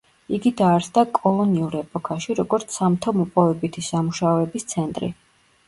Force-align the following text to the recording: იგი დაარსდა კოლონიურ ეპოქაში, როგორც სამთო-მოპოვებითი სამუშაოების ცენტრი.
იგი 0.35 0.51
დაარსდა 0.61 1.03
კოლონიურ 1.17 1.77
ეპოქაში, 1.81 2.37
როგორც 2.41 2.75
სამთო-მოპოვებითი 2.79 3.87
სამუშაოების 3.91 4.69
ცენტრი. 4.77 5.15